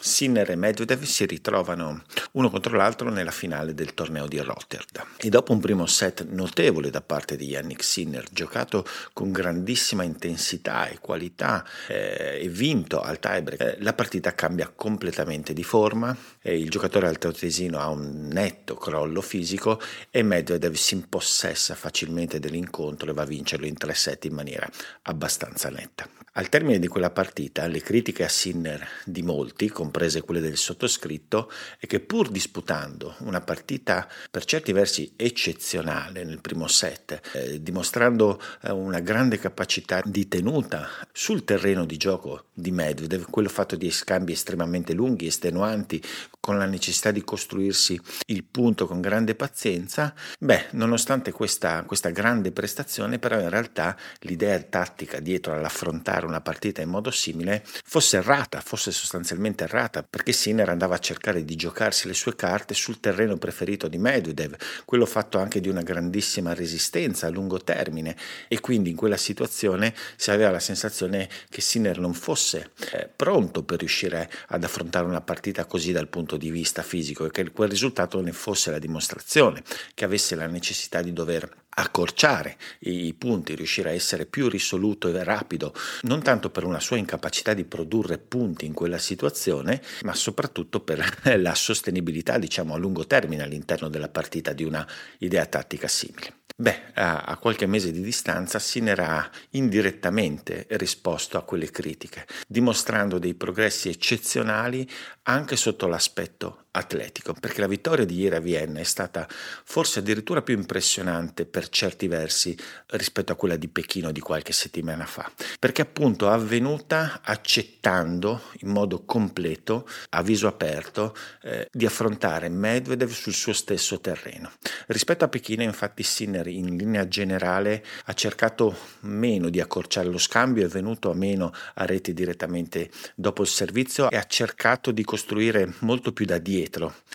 [0.00, 2.02] Sinner e Medvedev si ritrovano
[2.32, 6.90] uno contro l'altro nella finale del torneo di Rotterdam e dopo un primo set notevole
[6.90, 13.18] da parte di Yannick Sinner, giocato con grandissima intensità e qualità eh, e vinto al
[13.18, 18.74] tiebreak, eh, la partita cambia completamente di forma, eh, il giocatore altoatesino ha un netto
[18.74, 24.24] crollo fisico e Medvedev si impossessa facilmente dell'incontro e va a vincerlo in tre set
[24.26, 24.68] in maniera
[25.02, 26.08] abbastanza netta.
[26.38, 31.50] Al termine di quella partita, le critiche a Sinner di molti, comprese quelle del sottoscritto,
[31.78, 38.40] è che pur disputando una partita per certi versi eccezionale nel primo set, eh, dimostrando
[38.62, 43.90] eh, una grande capacità di tenuta sul terreno di gioco di Medvedev, quello fatto di
[43.90, 46.02] scambi estremamente lunghi, estenuanti,
[46.40, 52.52] con la necessità di costruirsi il punto con grande pazienza, beh, nonostante questa, questa grande
[52.52, 58.60] prestazione, però in realtà l'idea tattica dietro all'affrontare una partita in modo simile fosse errata,
[58.60, 59.75] fosse sostanzialmente errata,
[60.08, 64.56] perché Sinner andava a cercare di giocarsi le sue carte sul terreno preferito di Medvedev,
[64.84, 68.16] quello fatto anche di una grandissima resistenza a lungo termine.
[68.48, 73.64] E quindi in quella situazione si aveva la sensazione che Sinner non fosse eh, pronto
[73.64, 77.68] per riuscire ad affrontare una partita così dal punto di vista fisico e che quel
[77.68, 79.62] risultato ne fosse la dimostrazione,
[79.94, 85.24] che avesse la necessità di dover accorciare i punti, riuscire a essere più risoluto e
[85.24, 90.80] rapido, non tanto per una sua incapacità di produrre punti in quella situazione, ma soprattutto
[90.80, 91.04] per
[91.38, 94.86] la sostenibilità, diciamo, a lungo termine all'interno della partita di una
[95.18, 96.44] idea tattica simile.
[96.58, 103.34] Beh, a, qualche mese di distanza Sinner ha indirettamente risposto a quelle critiche, dimostrando dei
[103.34, 104.88] progressi eccezionali
[105.24, 110.42] anche sotto l'aspetto atletico, perché la vittoria di ieri a Vienna è stata forse addirittura
[110.42, 112.56] più impressionante per certi versi
[112.88, 118.68] rispetto a quella di Pechino di qualche settimana fa, perché appunto è avvenuta accettando in
[118.68, 124.52] modo completo, a viso aperto, eh, di affrontare Medvedev sul suo stesso terreno.
[124.86, 130.64] Rispetto a Pechino infatti Sinner in linea generale ha cercato meno di accorciare lo scambio,
[130.64, 135.74] è venuto a meno a reti direttamente dopo il servizio e ha cercato di costruire
[135.80, 136.65] molto più da dietro,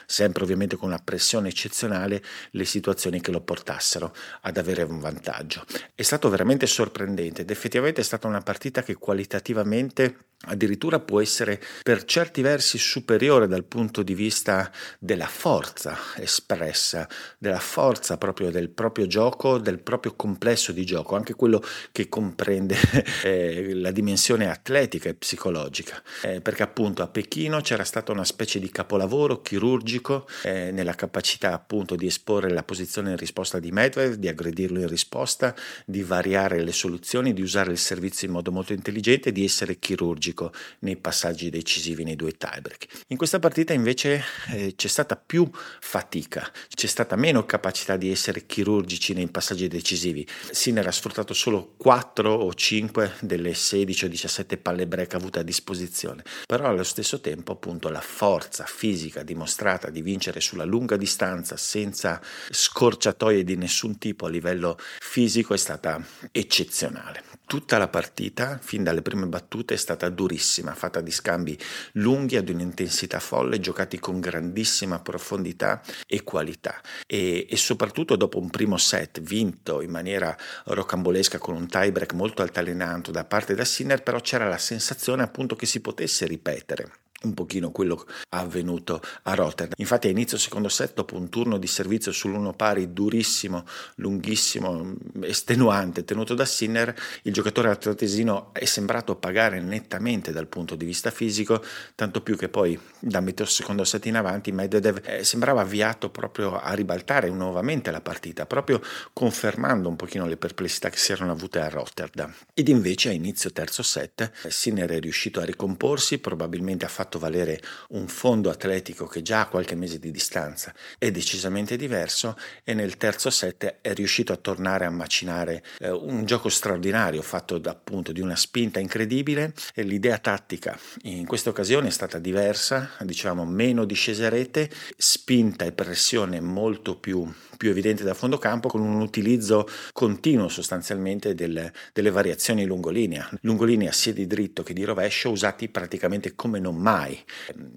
[0.06, 5.66] sempre ovviamente con una pressione eccezionale, le situazioni che lo portassero ad avere un vantaggio.
[5.94, 11.62] È stato veramente sorprendente ed effettivamente è stata una partita che qualitativamente addirittura può essere
[11.84, 17.08] per certi versi superiore dal punto di vista della forza espressa,
[17.38, 22.76] della forza proprio del proprio gioco, del proprio complesso di gioco, anche quello che comprende
[23.24, 28.60] eh, la dimensione atletica e psicologica, eh, perché appunto a Pechino c'era stata una specie
[28.60, 34.16] di capolavoro chirurgico eh, nella capacità appunto di esporre la posizione in risposta di Medvedev,
[34.16, 38.74] di aggredirlo in risposta, di variare le soluzioni, di usare il servizio in modo molto
[38.74, 42.88] intelligente, di essere chirurgico strategico nei passaggi decisivi nei due tiebreak.
[43.08, 48.46] In questa partita invece eh, c'è stata più fatica, c'è stata meno capacità di essere
[48.46, 50.26] chirurgici nei passaggi decisivi.
[50.52, 55.44] Sinner ha sfruttato solo 4 o 5 delle 16 o 17 palle break avute a
[55.44, 61.58] disposizione, però allo stesso tempo appunto la forza fisica dimostrata di vincere sulla lunga distanza
[61.58, 67.32] senza scorciatoie di nessun tipo a livello fisico è stata eccezionale.
[67.52, 71.58] Tutta la partita, fin dalle prime battute, è stata durissima, fatta di scambi
[71.94, 76.80] lunghi ad un'intensità folle, giocati con grandissima profondità e qualità.
[77.08, 82.44] E, e soprattutto dopo un primo set vinto in maniera rocambolesca con un tiebreak molto
[82.44, 86.92] altalenante da parte da Sinner, però c'era la sensazione appunto che si potesse ripetere
[87.24, 89.76] un pochino quello avvenuto a Rotterdam.
[89.78, 93.66] Infatti a inizio secondo set, dopo un turno di servizio sull'uno pari durissimo,
[93.96, 96.94] lunghissimo, estenuante, tenuto da Sinner,
[97.24, 101.64] il giocatore atletesino è sembrato pagare nettamente dal punto di vista fisico,
[101.96, 106.60] tanto più che poi da metà secondo set in avanti Medvedev eh, sembrava avviato proprio
[106.60, 108.82] a ribaltare nuovamente la partita, proprio
[109.14, 112.34] confermando un pochino le perplessità che si erano avute a Rotterdam.
[112.54, 117.20] Ed invece a inizio terzo set Sinner è riuscito a ricomporsi, probabilmente ha fatto fatto
[117.20, 117.60] valere
[117.90, 122.96] un fondo atletico che già a qualche mese di distanza è decisamente diverso e nel
[122.96, 128.22] terzo set è riuscito a tornare a macinare eh, un gioco straordinario fatto appunto di
[128.22, 134.30] una spinta incredibile e l'idea tattica in questa occasione è stata diversa, diciamo meno discese
[134.30, 137.30] rete, spinta e pressione molto più,
[137.62, 143.92] più evidente da fondo campo con un utilizzo continuo sostanzialmente del, delle variazioni lungolinea, lungolinea
[143.92, 147.24] sia di dritto che di rovescio usati praticamente come non mai mai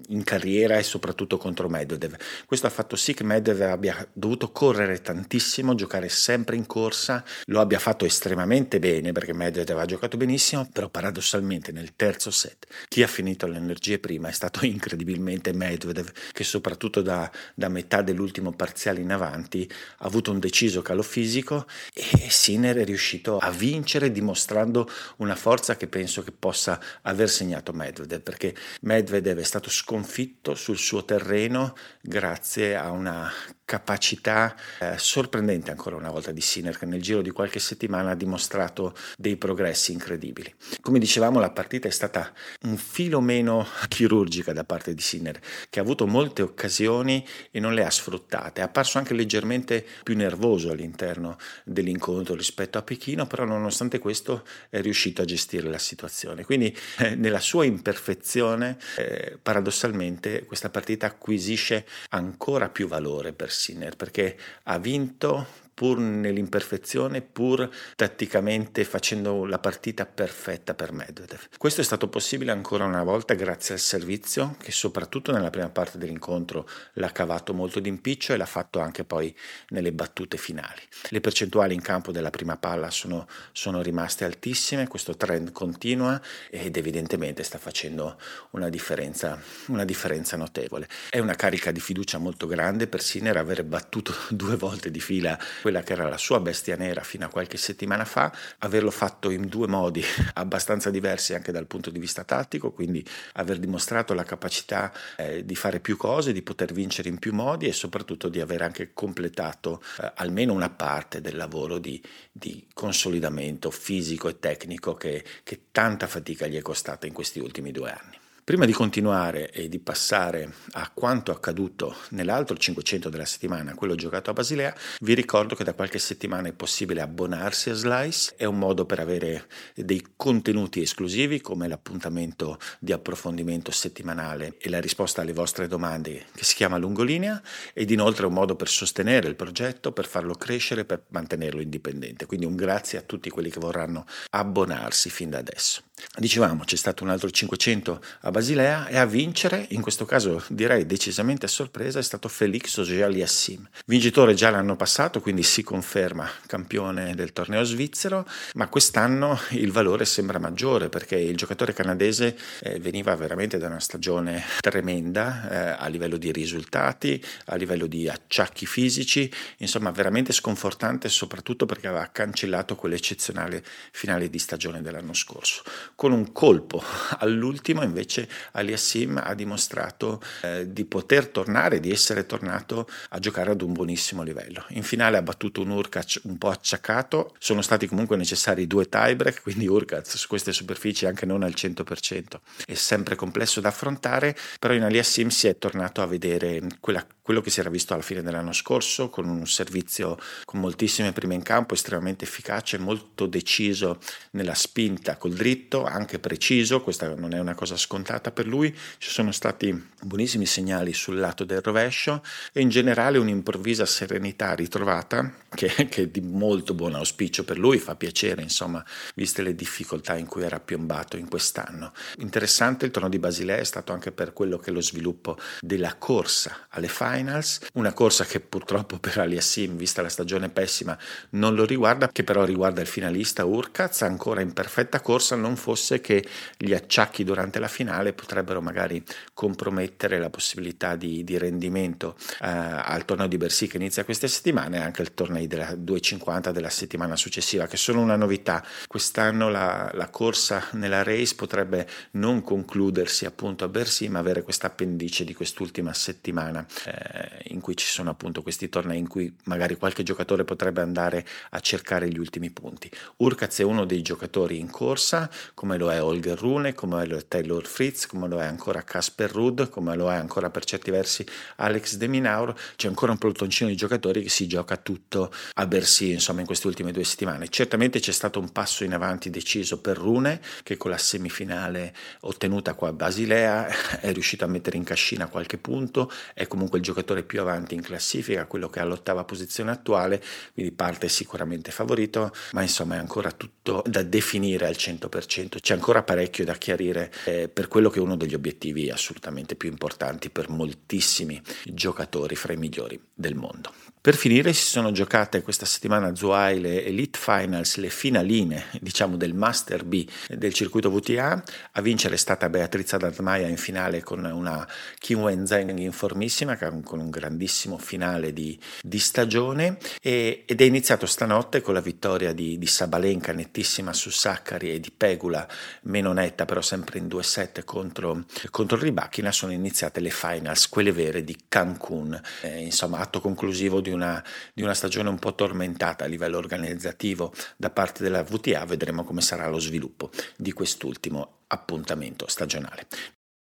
[0.09, 2.15] in carriera e soprattutto contro Medvedev.
[2.45, 7.59] Questo ha fatto sì che Medvedev abbia dovuto correre tantissimo, giocare sempre in corsa, lo
[7.59, 13.03] abbia fatto estremamente bene perché Medvedev ha giocato benissimo, però paradossalmente nel terzo set chi
[13.03, 18.51] ha finito le energie prima è stato incredibilmente Medvedev che soprattutto da, da metà dell'ultimo
[18.51, 24.11] parziale in avanti ha avuto un deciso calo fisico e Sinner è riuscito a vincere
[24.11, 30.55] dimostrando una forza che penso che possa aver segnato Medvedev perché Medvedev è stato sconfitto
[30.55, 33.31] sul suo terreno grazie a una
[33.65, 38.15] capacità eh, sorprendente ancora una volta di Sinner che nel giro di qualche settimana ha
[38.15, 40.53] dimostrato dei progressi incredibili.
[40.81, 42.31] Come dicevamo la partita è stata
[42.61, 45.39] un filo meno chirurgica da parte di Sinner
[45.69, 50.15] che ha avuto molte occasioni e non le ha sfruttate, è apparso anche leggermente più
[50.15, 56.43] nervoso all'interno dell'incontro rispetto a Pechino, però nonostante questo è riuscito a gestire la situazione.
[56.43, 63.95] Quindi eh, nella sua imperfezione eh, paradossalmente questa partita acquisisce ancora più valore per Sinner
[63.95, 71.49] perché ha vinto pur nell'imperfezione, pur tatticamente facendo la partita perfetta per Medvedev.
[71.57, 75.97] Questo è stato possibile ancora una volta grazie al servizio che soprattutto nella prima parte
[75.97, 79.35] dell'incontro l'ha cavato molto d'impiccio e l'ha fatto anche poi
[79.69, 80.81] nelle battute finali.
[81.09, 86.77] Le percentuali in campo della prima palla sono, sono rimaste altissime, questo trend continua ed
[86.77, 88.17] evidentemente sta facendo
[88.51, 89.37] una differenza,
[89.67, 90.87] una differenza notevole.
[91.09, 95.37] È una carica di fiducia molto grande per Sinner avere battuto due volte di fila
[95.65, 99.47] quella che era la sua bestia nera fino a qualche settimana fa, averlo fatto in
[99.47, 100.03] due modi
[100.35, 103.03] abbastanza diversi anche dal punto di vista tattico, quindi
[103.33, 107.65] aver dimostrato la capacità eh, di fare più cose, di poter vincere in più modi
[107.65, 111.99] e soprattutto di aver anche completato eh, almeno una parte del lavoro di,
[112.31, 117.71] di consolidamento fisico e tecnico che, che tanta fatica gli è costata in questi ultimi
[117.71, 118.23] due anni.
[118.45, 124.29] Prima di continuare e di passare a quanto accaduto nell'altro 500 della settimana, quello giocato
[124.29, 128.59] a Basilea, vi ricordo che da qualche settimana è possibile abbonarsi a Slice, è un
[128.59, 135.33] modo per avere dei contenuti esclusivi come l'appuntamento di approfondimento settimanale e la risposta alle
[135.33, 137.41] vostre domande che si chiama Lungolinea
[137.73, 142.27] ed inoltre è un modo per sostenere il progetto, per farlo crescere, per mantenerlo indipendente.
[142.27, 145.81] Quindi un grazie a tutti quelli che vorranno abbonarsi fin da adesso.
[146.17, 150.85] Dicevamo, c'è stato un altro 500 a Basilea e a vincere, in questo caso direi
[150.85, 153.69] decisamente a sorpresa, è stato Felix Auger-Aliassime.
[153.85, 160.05] Vincitore già l'anno passato, quindi si conferma campione del torneo svizzero, ma quest'anno il valore
[160.05, 165.87] sembra maggiore perché il giocatore canadese eh, veniva veramente da una stagione tremenda eh, a
[165.87, 172.75] livello di risultati, a livello di acciacchi fisici, insomma veramente sconfortante soprattutto perché aveva cancellato
[172.75, 175.63] quell'eccezionale finale di stagione dell'anno scorso.
[175.93, 176.81] Con un colpo.
[177.19, 183.61] All'ultimo invece Aliassim ha dimostrato eh, di poter tornare, di essere tornato a giocare ad
[183.61, 184.65] un buonissimo livello.
[184.69, 189.41] In finale ha battuto un Urkac un po' acciacato, sono stati comunque necessari due tiebreak,
[189.41, 194.73] quindi Urkac su queste superfici anche non al 100% è sempre complesso da affrontare, però
[194.73, 198.21] in Aliassim si è tornato a vedere quella, quello che si era visto alla fine
[198.21, 203.99] dell'anno scorso, con un servizio con moltissime prime in campo, estremamente efficace, molto deciso
[204.31, 209.09] nella spinta col dritto, anche preciso, questa non è una cosa scontata per lui, ci
[209.09, 215.87] sono stati buonissimi segnali sul lato del rovescio e in generale un'improvvisa serenità ritrovata che,
[215.89, 218.83] che è di molto buon auspicio per lui, fa piacere insomma,
[219.15, 221.93] viste le difficoltà in cui era piombato in quest'anno.
[222.17, 225.95] Interessante il tono di Basilea è stato anche per quello che è lo sviluppo della
[225.95, 230.97] corsa alle finals, una corsa che purtroppo per Aliassim, vista la stagione pessima,
[231.31, 235.99] non lo riguarda, che però riguarda il finalista Urkaz, ancora in perfetta corsa, non fosse
[235.99, 236.23] che
[236.59, 239.03] gli acciacchi durante la finale potrebbero magari
[239.33, 244.77] compromettere la possibilità di, di rendimento eh, al torneo di Bercy che inizia queste settimane
[244.77, 248.63] e anche il torneo della 250 della settimana successiva, che sono una novità.
[248.85, 254.67] Quest'anno la, la corsa nella race potrebbe non concludersi appunto a Bercy, ma avere questa
[254.67, 259.77] appendice di quest'ultima settimana eh, in cui ci sono appunto questi tornei in cui magari
[259.77, 262.91] qualche giocatore potrebbe andare a cercare gli ultimi punti.
[263.17, 267.27] Urkaz è uno dei giocatori in corsa, come lo è Holger Rune, come lo è
[267.27, 271.25] Taylor Fritz, come lo è ancora Casper Rudd, come lo è ancora per certi versi
[271.55, 276.11] Alex De Minaur, c'è ancora un pelotoncino di giocatori che si gioca tutto a Bercy,
[276.11, 277.47] insomma, in queste ultime due settimane.
[277.47, 282.73] Certamente c'è stato un passo in avanti deciso per Rune, che con la semifinale ottenuta
[282.73, 287.23] qua a Basilea è riuscito a mettere in cascina qualche punto, è comunque il giocatore
[287.23, 290.21] più avanti in classifica, quello che ha l'ottava posizione attuale,
[290.53, 295.44] quindi parte sicuramente favorito, ma insomma è ancora tutto da definire al 100%.
[295.45, 295.59] 100%.
[295.59, 299.69] C'è ancora parecchio da chiarire eh, per quello che è uno degli obiettivi assolutamente più
[299.69, 303.71] importanti per moltissimi giocatori fra i migliori del mondo.
[304.05, 309.33] Per finire si sono giocate questa settimana Zuai le Elite Finals, le finaline diciamo del
[309.33, 311.43] Master B del circuito VTA.
[311.71, 314.63] A vincere è stata Beatrice D'Admaia in finale con una
[314.99, 321.07] Kim Wenzheng in formissima, con un grandissimo finale di, di stagione e, ed è iniziato
[321.07, 325.47] stanotte con la vittoria di, di Sabalenka nettissima su Saccari e di Pegula
[325.85, 329.31] meno netta però sempre in 2-7 contro, contro Ribachina.
[329.31, 334.23] Sono iniziate le finals, quelle vere di Cancun, eh, insomma atto conclusivo di una,
[334.53, 339.21] di una stagione un po' tormentata a livello organizzativo da parte della VTA, vedremo come
[339.21, 342.87] sarà lo sviluppo di quest'ultimo appuntamento stagionale.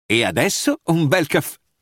[0.06, 1.56] E adesso un bel caffè